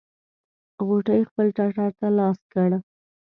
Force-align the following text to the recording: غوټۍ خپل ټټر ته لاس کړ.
غوټۍ 0.87 1.21
خپل 1.29 1.47
ټټر 1.57 1.89
ته 1.99 2.07
لاس 2.17 2.39
کړ. 2.53 2.69